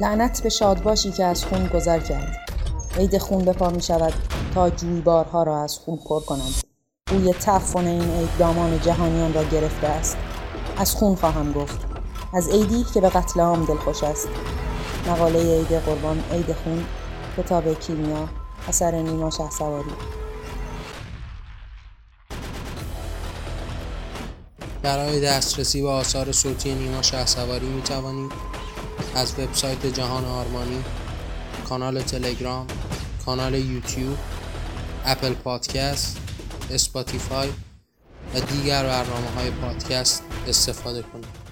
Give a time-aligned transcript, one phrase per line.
[0.00, 2.36] لعنت به شادباشی که از خون گذر کرد.
[2.96, 4.12] عید خون به پا می شود
[4.54, 6.54] تا جویبارها را از خون پر کنند.
[7.10, 10.16] بوی تعفن این عید دامان جهانیان را گرفته است.
[10.76, 11.80] از خون خواهم گفت.
[12.34, 14.28] از عیدی که به قتل عام دلخوش است.
[15.06, 16.84] مقاله عید قربان عید خون
[17.36, 18.28] کتاب کیمیا
[18.68, 19.90] اثر نیما شه سواری
[24.82, 28.32] برای دسترسی به آثار صوتی نیما شهسواری می توانید
[29.14, 30.84] از وبسایت جهان آرمانی،
[31.68, 32.66] کانال تلگرام،
[33.26, 34.18] کانال یوتیوب،
[35.04, 36.18] اپل پادکست،
[36.70, 37.48] اسپاتیفای
[38.34, 41.43] و دیگر برنامه های پادکست استفاده کنید.